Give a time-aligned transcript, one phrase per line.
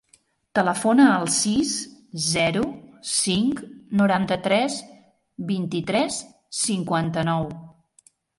[0.59, 1.73] Telefona al sis,
[2.27, 2.63] zero,
[3.09, 3.61] cinc,
[4.01, 4.79] noranta-tres,
[5.53, 6.19] vint-i-tres,
[6.63, 7.49] cinquanta-nou.